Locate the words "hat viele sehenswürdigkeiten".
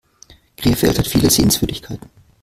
0.97-2.09